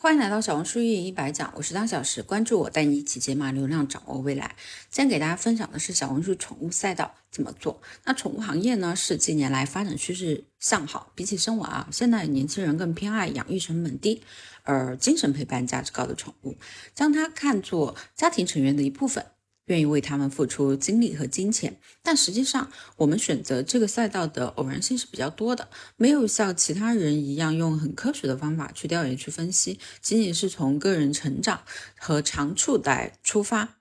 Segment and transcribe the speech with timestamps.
[0.00, 4.54] 欢迎来到小红书运营一百讲，我是张小时，关注我，带你一起解码流量，掌握未来。
[4.88, 7.82] 今天给大家分享的是小红书宠物赛道怎么做。
[8.04, 14.22] 那宠物行业呢，是近年来发展趋势向好，比起生娃啊，现在年轻人更偏爱养育成本低
[14.62, 16.56] 而精神陪伴价值高的宠物，
[16.94, 19.26] 将它看作家庭成员的一部分。
[19.68, 31.62] 愿意为他们付出精力和金钱，但实际上，我们选择这个赛道的偶然性是比较多的，没有像其他人一样用很科学的方法去调研、去分析，仅仅是从个人成长
[31.96, 33.76] 和长处来出发。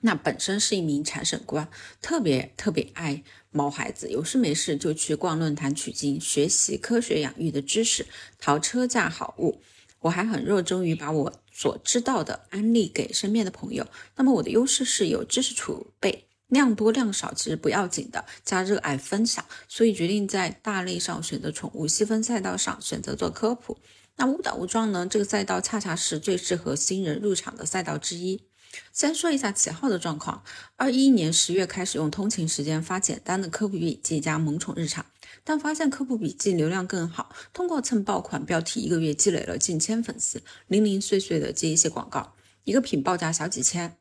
[0.00, 1.68] 那本身是一名财审官，
[2.00, 8.06] 特别特别爱毛孩子，有事没事就去逛论坛取经，学习科学养育的知识，
[8.38, 9.60] 淘车架好物。
[10.00, 13.86] 我还很热衷于把我所知道的安利给身边的朋友。
[14.16, 23.78] 那么我的优势是有知识储备，量多量少其实不要紧的，加热爱分享，所以决定在大类上选择宠物，细分赛道上选择做科普。
[24.16, 28.47] 那误打误撞呢，这个赛道恰恰是最适合新人入场的赛道之一。
[28.92, 30.42] 先说一下起号的状况，
[30.76, 35.06] 二一年十月开始用通勤时间发简单的科普笔记加萌宠日常。
[35.44, 43.96] 但发现科普笔记流量更好，通过蹭爆款标题，一个月积累了近千粉丝，零零碎碎的接一些广告，一个品报价小几千。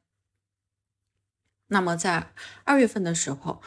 [1.68, 3.62] 那么在二月份的时候，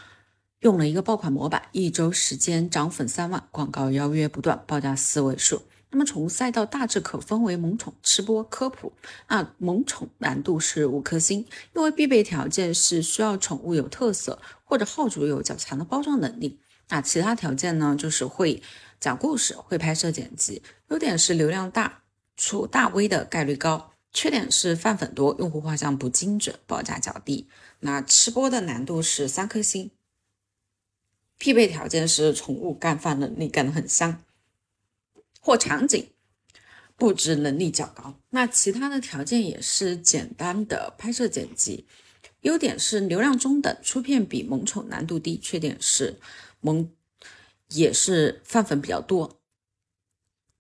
[0.60, 5.62] 用了一个爆款模板，一周时间涨粉三万，广告邀约不断，报价四位数。
[5.90, 8.92] 那么宠物赛道大致可分为萌宠、吃播、科普。
[9.28, 16.60] 那萌宠难度是五颗星，因为必备条件是需要宠物有特色，或者号主有较强的包装能力。
[16.88, 17.96] 那其他条件呢？
[17.98, 18.62] 就是会
[18.98, 20.62] 讲故事，会拍摄剪辑。
[20.88, 22.02] 优点是流量大，
[22.36, 23.92] 出大 V 的概率高。
[24.12, 27.48] 缺点是泛粉多，用户画像不精准，报价较低。
[27.78, 29.92] 那吃播的难度是三颗星，
[31.38, 34.20] 必备条件是宠物干饭能力干得很香，
[35.40, 36.10] 或场景
[36.96, 38.14] 布置能力较高。
[38.30, 41.86] 那其他的条件也是简单的拍摄剪辑。
[42.42, 45.38] 优点是流量中等，出片比萌宠难度低。
[45.38, 46.18] 缺点是
[46.60, 46.90] 萌
[47.68, 49.38] 也是泛粉比较多。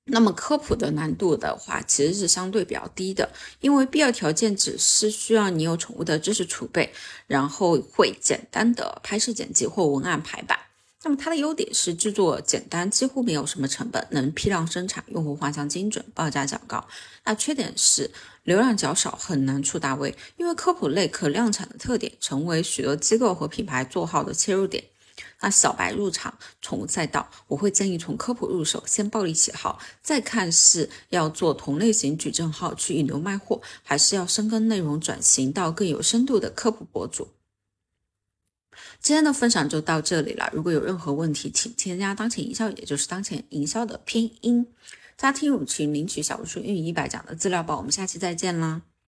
[0.04, 6.92] 那么科普的难度的话，其实是相对比较低的，因为必要条件只是需要你有宠物的知识储备，
[7.26, 10.59] 然后会简单的拍摄剪辑或文案排版。
[11.02, 16.86] 那么它的优点是制作简单，几乎没有什么成本，能批量生产，用户画像精准，报价较高。
[17.24, 18.10] 那缺点是
[18.44, 24.84] 流量较少，很难出大 V，因为科普类可量产的特点，成为许多机构和品牌做号的切入点。
[25.42, 37.28] 那小白入场宠物赛道，我会建议从科普入手，先暴力起号，再看是要做同类型矩阵号去引流卖货，还是要深耕内容，转型到更有深度的科普博主。
[39.00, 40.48] 今天的分享就到这里了。
[40.52, 44.66] 如果有任何问题，请添加当前营销，也就是当前营销的拼音，
[45.16, 47.78] 加听友群领取小红书运营一百讲的资料包。
[47.78, 48.82] 我们下期再见啦！